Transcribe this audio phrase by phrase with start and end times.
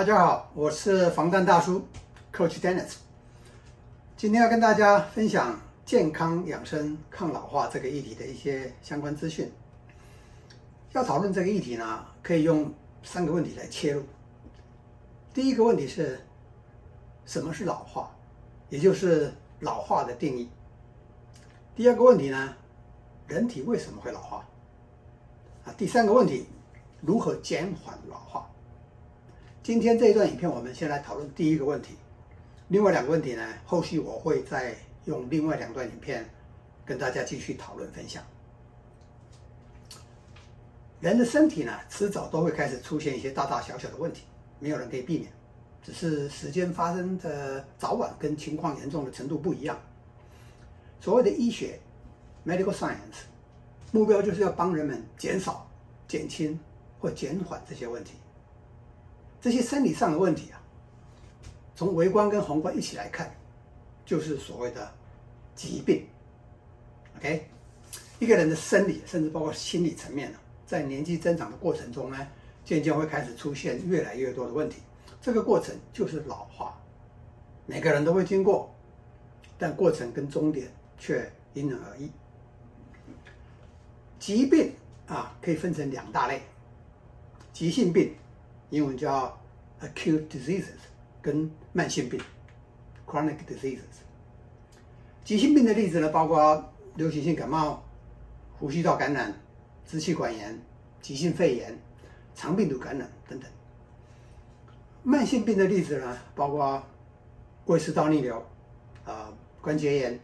[0.00, 1.86] 大家好，我是防弹大叔
[2.32, 2.94] Coach Dennis。
[4.16, 9.52] 今天要跟大家分享健康养生抗老化这个议题的一些相关资讯。
[10.92, 12.72] 要讨论这个议题呢，可以用
[13.02, 14.02] 三个问题来切入。
[15.34, 16.18] 第一个问题是，
[17.26, 18.08] 什么是老化？
[18.70, 20.48] 也就是老化的定义。
[21.76, 22.56] 第二个问题呢，
[23.26, 24.46] 人体为什么会老化？
[25.66, 26.46] 啊，第三个问题，
[27.02, 28.49] 如何减缓老化？
[29.62, 31.94] 今天这一段影片，我们先来讨论第一个问题。
[32.68, 34.74] 另外两个问题呢，后续我会再
[35.04, 36.24] 用另外两段影片
[36.86, 38.24] 跟大家继续讨论分享。
[40.98, 44.22] 人的身体呢，迟早都会开始出现一些大大小小的问题，
[44.58, 45.30] 没有人可以避免，
[45.82, 49.78] 只是时间发生的早晚跟情况严重的程度不一样。
[51.00, 51.78] 所谓的医学
[52.46, 53.26] （medical science）
[53.92, 55.70] 目标就是要帮人们减少、
[56.08, 56.58] 减轻
[56.98, 58.12] 或减缓这些问题。
[59.40, 60.60] 这些生理上的问题啊，
[61.74, 63.34] 从微观跟宏观一起来看，
[64.04, 64.92] 就是所谓的
[65.54, 66.06] 疾病。
[67.16, 67.48] OK，
[68.18, 72.28] 一个人的生理甚至包括心理层面呢，在年纪增长的过程中呢，
[72.64, 74.76] 渐渐会开始出现越来越多的问题。
[75.22, 76.78] 这个过程就是老化，
[77.64, 78.74] 每个人都会经过，
[79.58, 82.10] 但过程跟终点却因人而异。
[84.18, 84.72] 疾病
[85.06, 86.42] 啊，可以分成两大类，
[87.54, 88.14] 急性病。
[88.70, 89.36] 英文叫
[89.80, 90.78] acute diseases，
[91.20, 92.20] 跟慢性病
[93.06, 93.80] chronic diseases。
[95.24, 97.82] 急性病的例子呢，包括流行性感冒、
[98.58, 99.34] 呼吸道感染、
[99.86, 100.56] 支气管炎、
[101.02, 101.76] 急性肺炎、
[102.34, 103.50] 肠病毒感染等等。
[105.02, 106.82] 慢性病的例子呢，包括
[107.66, 108.44] 胃食道逆流、
[109.04, 110.18] 啊、关节炎、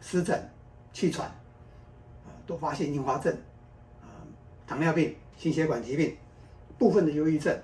[0.00, 0.48] 湿疹、
[0.92, 3.32] 气喘、啊多发性硬化症、
[4.02, 4.20] 啊
[4.66, 6.16] 糖尿病、心血管疾病、
[6.78, 7.58] 部分的忧郁症。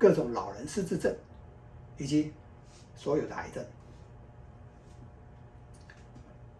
[0.00, 1.14] 各种老人失智症，
[1.98, 2.32] 以及
[2.96, 3.62] 所有的癌症。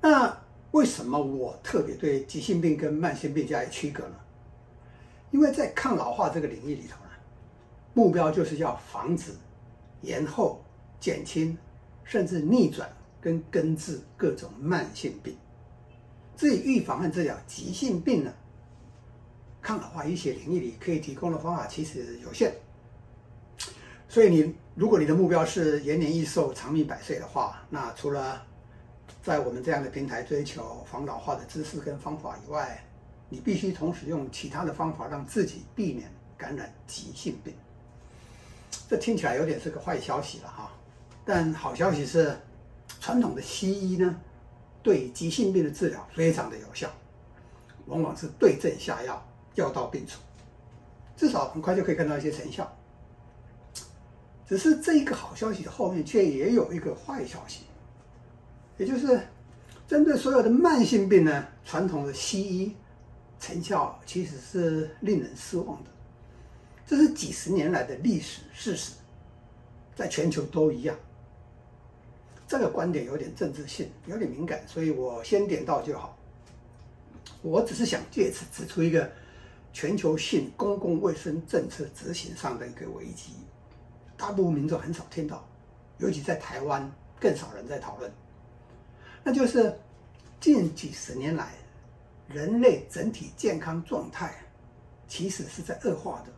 [0.03, 0.38] 那
[0.72, 4.14] 为什么我特别对急性病跟慢性病加以区隔呢？
[5.31, 7.10] 因为在抗老化这个领域里头呢，
[7.94, 9.32] 目标就是要防止、
[10.03, 10.62] 延后、
[11.00, 11.56] 减轻，
[12.04, 15.34] 甚至逆转跟根治各种慢性病。
[16.37, 18.32] 至于预防和治疗急性病呢，
[19.62, 22.53] 抗老化医学领域里可以提供的方法其实有限。
[24.10, 28.44] 所以你，如果你的目标是延年益寿、长命百岁的话，那除了
[29.22, 32.82] 在我们这样的平台追求防老化的知识跟方法以外，
[33.28, 37.54] 你必须同时用其他的方法让自己避免感染急性病。
[38.88, 40.72] 这听起来有点是个坏消息了哈，
[41.25, 42.37] 但好消息是，
[42.99, 44.20] 传统的西医呢，
[44.82, 46.91] 对急性病的治疗非常的有效，
[47.87, 50.19] 往往是对症下药，药到病除，
[51.16, 52.69] 至少很快就可以看到一些成效。
[54.50, 57.61] 只是这一个好消息的后面，却也有一个坏消息，
[58.78, 59.21] 也就是
[59.87, 62.75] 针对所有的慢性病呢，传统的西医
[63.38, 65.91] 成效其实是令人失望的。
[66.84, 68.94] 这是几十年来的历史事实，
[69.94, 70.97] 在全球都一样。
[72.49, 76.19] 这个观点有点政治性，有点敏感，所以我先点到就好。
[77.41, 79.09] 我只是想借此指出一个
[79.72, 83.34] 全球性公共卫生政策执行上的一个危机。
[84.20, 85.42] 大部分民众很少听到，
[85.97, 86.88] 尤其在台湾
[87.19, 88.12] 更少人在讨论。
[89.25, 89.75] 那就是
[90.38, 91.54] 近几十年来，
[92.28, 94.34] 人类整体健康状态
[95.08, 96.31] 其实是在恶化的。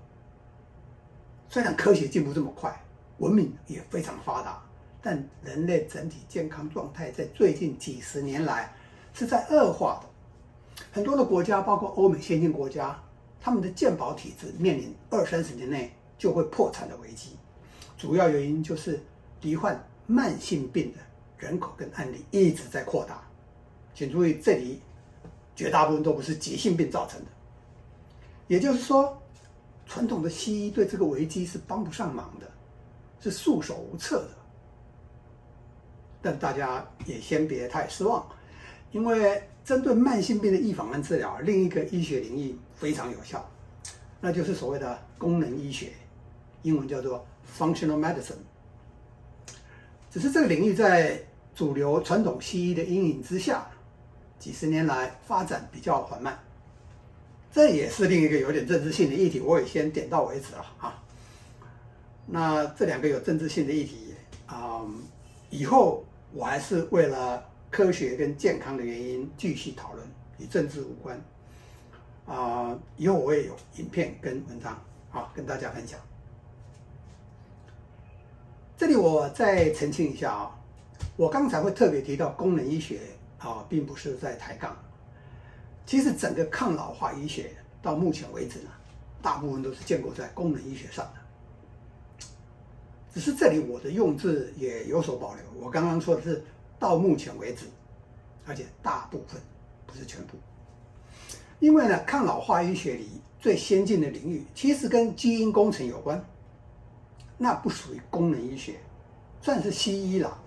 [1.48, 2.72] 虽然科学进步这么快，
[3.18, 4.62] 文明也非常发达，
[5.02, 8.72] 但人类整体健康状态在最近几十年来
[9.12, 10.84] 是在恶化的。
[10.92, 12.96] 很多的国家，包括欧美先进国家，
[13.40, 17.36] 他们的健保体制面临二三十年内就会破产的危机。
[18.02, 19.00] 主要原因就是
[19.42, 20.98] 罹患慢性病的
[21.38, 23.22] 人口跟案例一直在扩大，
[23.94, 24.80] 请注意，这里
[25.54, 27.26] 绝大部分都不是急性病造成的。
[28.48, 29.16] 也就是说，
[29.86, 32.50] 传统的西医对这个危机是帮不上忙的，
[33.20, 34.30] 是束手无策的。
[36.20, 38.28] 但大家也先别太失望，
[38.90, 43.48] 因为针对慢性病的预防和治疗，另一个医学领域非常有效，
[44.20, 45.92] 那就是所谓的功能医学，
[46.62, 47.24] 英文叫做。
[47.58, 48.42] Functional medicine，
[50.10, 51.20] 只是这个领域在
[51.54, 53.70] 主流传统西医的阴影之下，
[54.38, 56.38] 几十年来发展比较缓慢。
[57.52, 61.02] 这也是另一个有点政治性的议题，我也先点到为止了啊。
[62.26, 64.14] 那这两个有政治性的议题
[64.46, 64.80] 啊，
[65.50, 66.02] 以后
[66.32, 70.06] 我还是为了科学跟健康的原因继续讨论，
[70.38, 71.22] 与政治无关。
[72.24, 76.00] 啊，以后我也有影片跟文章啊，跟大家分享。
[78.82, 80.50] 这里我再澄清一下啊，
[81.16, 82.98] 我刚才会特别提到功能医学
[83.38, 84.76] 啊，并不是在抬杠。
[85.86, 88.70] 其实整个抗老化医学到目前为止呢，
[89.22, 92.26] 大部分都是建构在功能医学上的。
[93.14, 96.42] 只是这里我的用字也有所保留，我刚刚说的是
[96.80, 97.66] 到目前为止，
[98.48, 99.40] 而且大部分
[99.86, 100.36] 不是全部。
[101.60, 103.08] 因为呢，抗老化医学里
[103.38, 106.20] 最先进的领域其实跟基因工程有关。
[107.42, 108.76] 那不属于功能医学，
[109.40, 110.40] 算是西医了，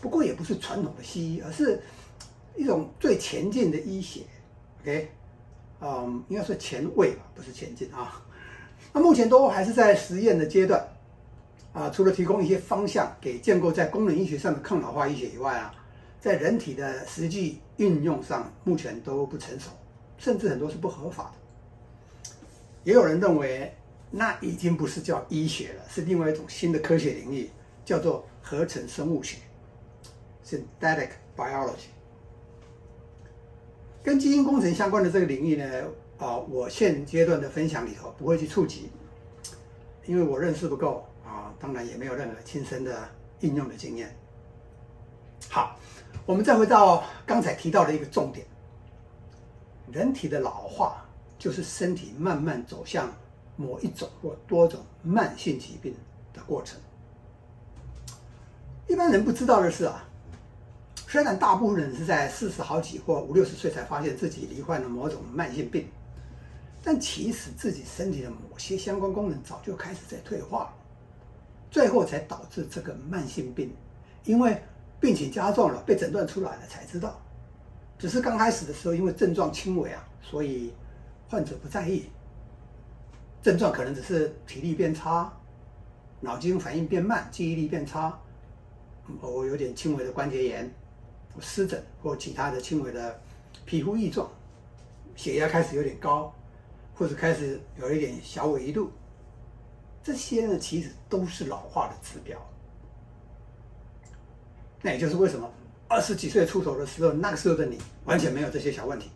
[0.00, 1.80] 不过也不是传统的西医，而是
[2.56, 4.22] 一种最前进的医学。
[4.80, 5.08] OK，
[5.80, 8.20] 嗯，应该说前卫吧，不是前进啊。
[8.92, 10.84] 那目前都还是在实验的阶段
[11.72, 11.88] 啊。
[11.90, 15.72] 除了提供一些方向给建构在功能医学上的抗老化医学以外啊，
[16.20, 19.70] 在人体的实际运用上，目前都不成熟，
[20.18, 22.32] 甚至很多是不合法的。
[22.82, 23.72] 也有人认为。
[24.14, 27.50] 那已经不是叫医学了，是另外一种新的科学领域，
[27.82, 29.38] 叫做合成生物学
[30.44, 31.88] （synthetic biology）。
[34.02, 35.64] 跟基因工程相关的这个领域呢，
[36.18, 38.90] 啊，我现阶段的分享里头不会去触及，
[40.04, 43.08] 因为我认识不够啊，当然也没有任何亲身的
[43.40, 44.14] 应用的经验。
[45.48, 45.78] 好，
[46.26, 48.46] 我们再回到刚才提到的一个重点：
[49.90, 51.02] 人体的老化
[51.38, 53.10] 就是身体慢慢走向。
[53.56, 55.94] 某一种或多种慢性疾病
[56.32, 56.80] 的过程，
[58.88, 60.04] 一般人不知道的是啊，
[61.06, 65.86] 虽然大部分人是在四十好几或五六十岁才发现自己罹患了某种慢性病，
[66.82, 70.74] 但其实自己身体的某些相关功能早就开始在退化了，
[71.70, 73.70] 最后才导致这个慢性病，
[74.24, 74.60] 因为
[74.98, 77.20] 病情加重了，被诊断出来了才知道，
[77.98, 80.72] 只是刚开始的时候因为症状轻微啊，所以
[81.28, 82.06] 患者不在意。
[83.42, 85.32] 症状可能只是体力变差、
[86.20, 88.16] 脑筋反应变慢、记忆力变差，
[89.20, 90.72] 或有点轻微的关节炎、
[91.40, 93.20] 湿疹或其他的轻微的
[93.64, 94.30] 皮肤异状，
[95.16, 96.32] 血压开始有点高，
[96.94, 98.92] 或者开始有一点小萎靡度，
[100.04, 102.38] 这些呢其实都是老化的指标。
[104.80, 105.50] 那也就是为什么
[105.88, 109.10] 二十几岁出头的时候，那个时候的你完全没有这些小问题，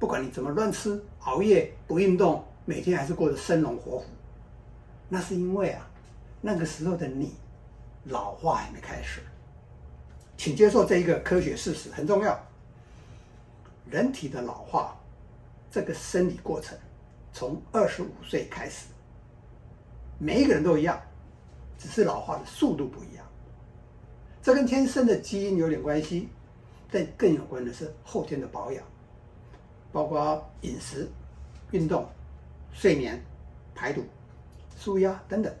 [0.00, 2.44] 不管你怎么乱吃、熬夜、不运动。
[2.64, 4.04] 每天还是过得生龙活虎，
[5.08, 5.90] 那是因为啊，
[6.40, 7.34] 那个时候的你，
[8.04, 9.20] 老化还没开始。
[10.36, 12.38] 请接受这一个科学事实，很重要。
[13.90, 14.96] 人体的老化，
[15.70, 16.78] 这个生理过程，
[17.32, 18.86] 从二十五岁开始，
[20.18, 21.00] 每一个人都一样，
[21.76, 23.26] 只是老化的速度不一样。
[24.40, 26.28] 这跟天生的基因有点关系，
[26.90, 28.84] 但更有关的是后天的保养，
[29.92, 31.10] 包括饮食、
[31.72, 32.08] 运动。
[32.72, 33.22] 睡眠、
[33.74, 34.02] 排毒、
[34.78, 35.54] 舒压等等，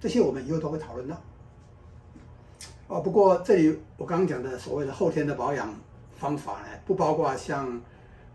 [0.00, 1.20] 这些我们以后都会讨论到。
[2.88, 5.74] 哦，不过这里我刚刚讲的所谓的后天的保养
[6.16, 7.80] 方法呢，不包括像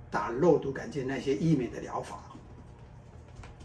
[0.10, 2.24] 打肉毒杆菌那些医美的疗法。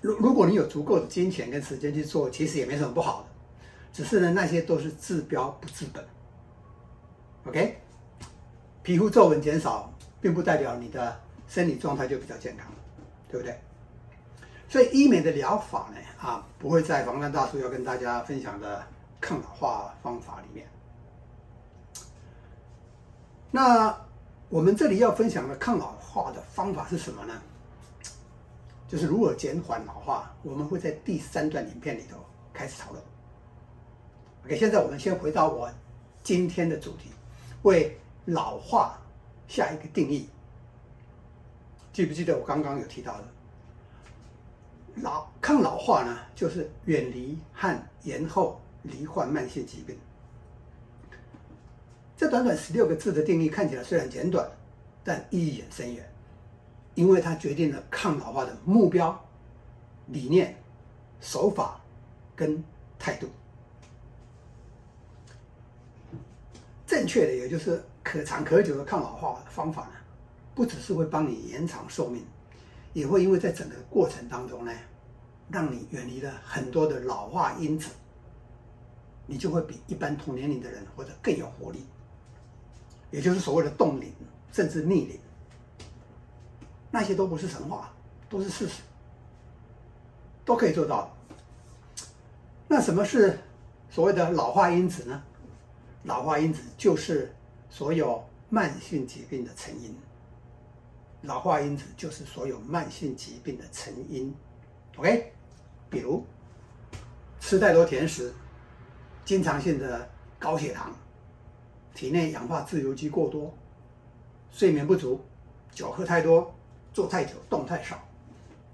[0.00, 3.28] 如如果你有足够的金钱跟时间去做，其实也没什么不好的。
[3.93, 6.05] 只是呢，那些都是治标不治本。
[7.44, 7.78] OK，
[8.82, 12.66] 皮肤皱纹减少，并不代表你的生理状态就比较健康，
[13.30, 13.59] 对不对？
[14.73, 18.83] 所以医美的疗法呢，啊，不会在防弹大叔要跟大家分享的
[19.21, 20.67] 抗老化方法里面。
[23.50, 23.95] 那
[24.49, 27.38] 我们这里要分享的抗老化的方法是什么呢？
[28.88, 30.35] 就是如何减缓老化。
[30.43, 32.17] 我们会在第三段影片里头
[32.55, 33.05] 开始讨论。
[34.47, 35.71] OK，现在我们先回到我
[36.23, 37.11] 今天的主题，
[37.61, 38.99] 为老化
[39.49, 40.31] 下一个定义。
[41.93, 43.25] 记不记得我刚刚有提到的？
[44.96, 49.99] 老抗老化呢，就是远离和延后罹患慢性疾病。
[52.16, 54.49] 这短短十六个字的定义看起来虽然简短，
[55.02, 56.08] 但意义很深远，
[56.94, 59.18] 因为它决定了抗老化的目标、
[60.08, 60.54] 理念、
[61.20, 61.80] 手法
[62.37, 62.62] 跟
[62.99, 63.28] 态度。
[66.87, 69.94] 正确的，也就是可长可久的抗老化方法呢，
[70.54, 72.22] 不只是会帮你延长寿命。
[72.92, 74.72] 也会因为在整个过程当中呢，
[75.50, 77.90] 让你远离了很多的老化因子，
[79.26, 81.87] 你就会比一般同年龄的人或者更有活力，
[83.11, 84.12] 也就是所谓的冻龄，
[84.52, 85.18] 甚至逆龄。
[86.90, 87.90] 那些都不是神话，
[88.28, 88.82] 都是事实，
[90.44, 91.11] 都可以做到。
[92.68, 93.38] 那什么是
[93.88, 95.22] 所谓的老化因子呢？
[96.04, 97.34] 老化因子就是
[97.70, 99.96] 所有慢性疾病的成因。
[101.23, 104.35] 老化因子就是所有慢性疾病的成因
[104.97, 105.33] ，OK？
[105.88, 106.25] 比如
[107.38, 108.33] 吃太多甜食、
[109.25, 110.93] 经常性的高血糖、
[111.95, 113.55] 体内氧化自由基过多、
[114.50, 115.21] 睡眠不足、
[115.71, 116.52] 酒喝太多、
[116.93, 117.97] 坐太久、动太少、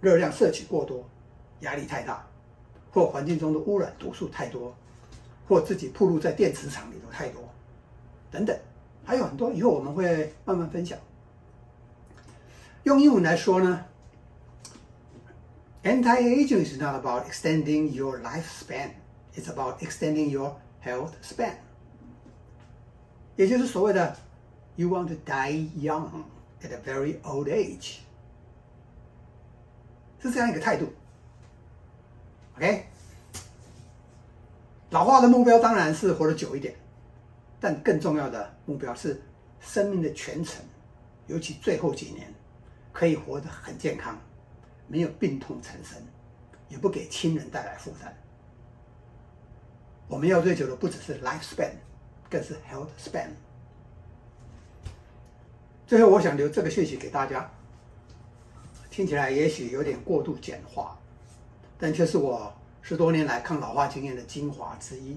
[0.01, 1.07] 热量摄取过多、
[1.61, 2.27] 压力太大，
[2.91, 4.75] 或环境中的污染毒素太多，
[5.47, 7.43] 或自己暴露在电磁场里头太多，
[8.31, 8.59] 等等，
[9.05, 10.99] 还有很多，以后我们会慢慢分享。
[12.89, 13.85] 用英文来说呢
[15.83, 18.93] ，Anti-aging is not about extending your lifespan,
[19.37, 21.57] it's about extending your health span。
[23.37, 24.17] 也就是所谓的
[24.77, 26.09] “You want to die young
[26.63, 27.99] at a very old age”，
[30.23, 30.87] 是这样一个态度。
[32.57, 32.87] OK，
[34.89, 36.75] 老化的目标当然是活得久一点，
[37.61, 39.21] 但更重要的目标是
[39.61, 40.65] 生命的全程，
[41.27, 42.33] 尤其最后几年。
[42.99, 44.19] 可以活得很健康，
[44.89, 46.03] 没有病痛缠身，
[46.69, 48.13] 也不给亲人带来负担。
[50.09, 51.71] 我们要追求的不只是 lifespan，
[52.29, 53.29] 更是 health span。
[55.87, 57.49] 最后，我想留这个讯息给大家，
[58.91, 60.99] 听起来也许有点过度简化，
[61.79, 62.53] 但却是我
[62.83, 65.17] 十多年来抗老化经验的精华之一。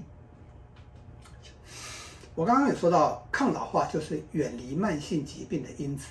[2.36, 6.06] 我刚刚有说到，抗老化就是远离慢性疾病的因子。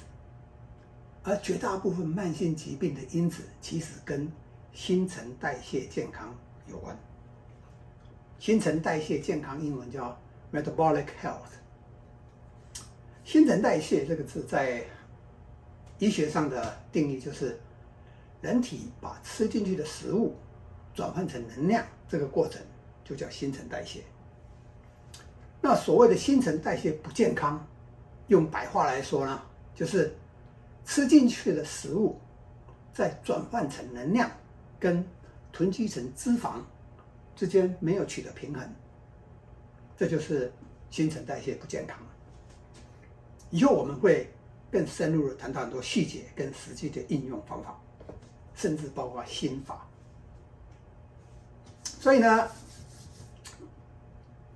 [1.23, 4.31] 而绝大部分慢性疾病的因子，其实跟
[4.73, 6.35] 新陈代谢健康
[6.67, 6.97] 有关。
[8.39, 10.19] 新陈代谢健康英文叫
[10.51, 11.51] metabolic health。
[13.23, 14.83] 新陈代谢这个字在
[15.99, 17.59] 医学上的定义就是，
[18.41, 20.35] 人体把吃进去的食物
[20.95, 22.59] 转换成能量，这个过程
[23.03, 24.01] 就叫新陈代谢。
[25.61, 27.63] 那所谓的新陈代谢不健康，
[28.25, 29.39] 用白话来说呢，
[29.75, 30.15] 就是。
[30.85, 32.19] 吃进去的食物，
[32.93, 34.29] 再转换成能量，
[34.79, 35.05] 跟
[35.51, 36.61] 囤积成脂肪
[37.35, 38.67] 之间没有取得平衡，
[39.97, 40.51] 这就是
[40.89, 41.97] 新陈代谢不健康。
[43.49, 44.29] 以后我们会
[44.71, 47.79] 更深入的谈到很多细节跟实际的应用方法，
[48.55, 49.87] 甚至包括心法。
[51.83, 52.47] 所以呢，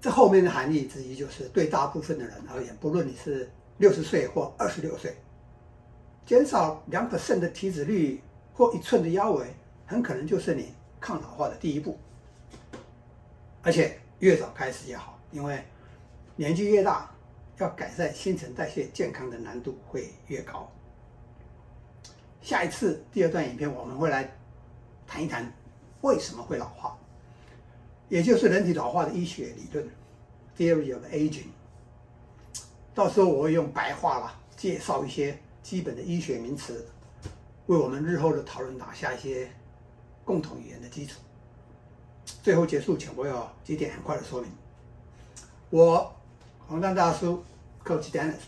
[0.02, 5.16] 这后面的含义之一就是，对大部分的人而言，不论你是六十岁或二十六岁。
[6.26, 8.20] 减少两百分的体脂率
[8.52, 9.54] 或一寸的腰围，
[9.86, 12.00] 很可能就是你抗老化的第一步。
[13.62, 15.64] 而且越早开始越好，因为
[16.36, 17.12] 年纪越大，
[17.58, 20.72] 要改善新陈代谢健康的难度会越高。
[22.42, 24.36] 下一次第二段影片，我们会来
[25.06, 25.52] 谈一谈
[26.02, 26.98] 为什么会老化，
[28.10, 29.88] 也就是人体老化的医学理论
[30.58, 31.50] （Theory of Aging）。
[32.96, 35.38] 到时候我会用白话啦介绍一些。
[35.66, 36.86] 基本的医学名词，
[37.66, 39.50] 为我们日后的讨论打下一些
[40.24, 41.20] 共同语言的基础。
[42.44, 44.52] 最后结束前，我有几点很快的说明。
[45.72, 46.16] 我
[46.68, 47.44] 黄瑯大叔
[47.84, 48.44] ，Coach Dennis，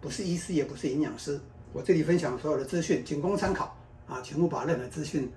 [0.00, 1.40] 不是医师，也不是营养师。
[1.72, 3.76] 我这里分享所有的资讯仅供参考
[4.06, 5.28] 啊，请勿把任何资讯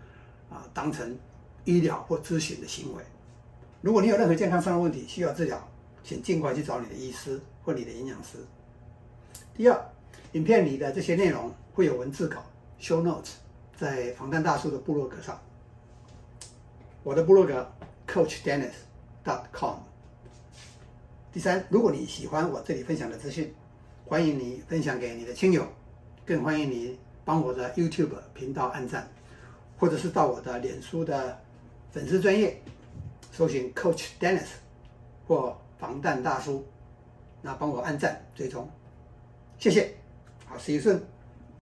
[0.47, 1.17] 啊当成
[1.65, 3.03] 医疗或咨询的行为。
[3.81, 5.67] 如果你有任何健康上的问题需要治疗，
[6.03, 8.37] 请尽快去找你的医师或你的营养师。
[9.55, 9.89] 第二。
[10.33, 12.43] 影片里的这些内容会有文字稿
[12.79, 13.31] （show notes）
[13.75, 15.39] 在防弹大叔的部落格上。
[17.01, 17.67] 我的部落格
[18.07, 19.77] coachdennis.com。
[21.31, 23.53] 第三，如果你喜欢我这里分享的资讯，
[24.05, 25.67] 欢迎你分享给你的亲友，
[26.25, 29.09] 更欢迎你帮我的 YouTube 频道按赞，
[29.79, 31.39] 或者是到我的脸书的
[31.91, 32.61] 粉丝专业
[33.31, 34.47] 搜寻 Coach Dennis
[35.27, 36.63] 或防弹大叔，
[37.41, 38.69] 那帮我按赞追踪，
[39.57, 39.98] 谢谢。
[40.49, 40.99] 啊，牺牲。